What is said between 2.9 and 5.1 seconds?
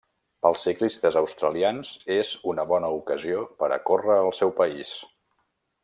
ocasió per a córrer al seu país.